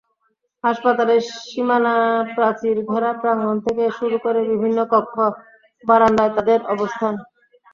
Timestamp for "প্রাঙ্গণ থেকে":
3.21-3.83